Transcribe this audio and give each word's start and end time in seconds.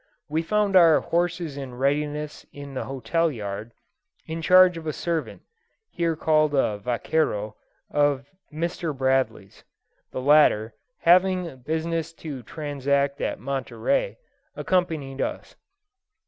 We 0.27 0.41
found 0.41 0.75
our 0.75 0.99
horses 0.99 1.57
in 1.57 1.75
readiness 1.75 2.43
in 2.51 2.73
the 2.73 2.85
hotel 2.85 3.31
yard, 3.31 3.71
in 4.25 4.41
charge 4.41 4.75
of 4.75 4.87
a 4.87 4.93
servant 4.93 5.43
(here 5.91 6.15
called 6.15 6.55
a 6.55 6.79
vaquero) 6.79 7.55
of 7.91 8.25
Mr. 8.51 8.97
Bradley's. 8.97 9.63
The 10.11 10.19
latter, 10.19 10.73
having 11.01 11.57
business 11.59 12.13
to 12.13 12.41
transact 12.41 13.21
at 13.21 13.39
Monterey, 13.39 14.17
accompanied 14.55 15.21
us. 15.21 15.55